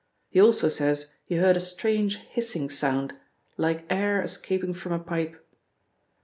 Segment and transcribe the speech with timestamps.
[0.31, 3.13] He also says he heard a strange hissing sound,
[3.55, 5.47] like air escaping from a pipe.